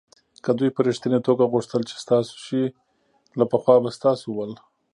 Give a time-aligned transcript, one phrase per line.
[0.43, 2.63] که دوی په ریښتني توگه غوښتل چې ستاسو شي
[3.39, 4.51] له پخوا به ستاسو ول.